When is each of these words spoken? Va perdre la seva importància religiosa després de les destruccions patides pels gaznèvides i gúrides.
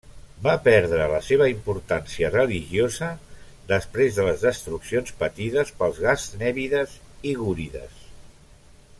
Va 0.45 0.53
perdre 0.67 1.07
la 1.09 1.17
seva 1.25 1.47
importància 1.49 2.31
religiosa 2.35 3.09
després 3.71 4.17
de 4.19 4.25
les 4.29 4.45
destruccions 4.47 5.13
patides 5.23 5.73
pels 5.83 6.01
gaznèvides 6.07 6.97
i 7.33 7.35
gúrides. 7.43 8.01